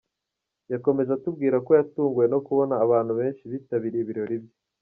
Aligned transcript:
Yakomeje 0.71 1.09
atubwira 1.13 1.57
ko 1.65 1.71
yatunguwe 1.79 2.25
no 2.33 2.39
kubona 2.45 2.73
abantu 2.85 3.11
benshi 3.19 3.43
bitabiriye 3.51 4.03
ibirori 4.03 4.37
bye. 4.43 4.57